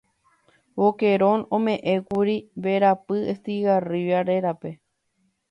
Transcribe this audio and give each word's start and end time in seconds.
Boquerón 0.79 1.39
omeʼẽkuri 1.57 2.35
verapy 2.63 3.17
Estigarribia 3.35 4.19
rérape. 4.33 4.71